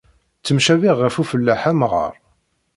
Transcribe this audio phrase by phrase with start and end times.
[0.39, 2.13] Ttemcabiɣ ɣer ufellaḥ amɣar.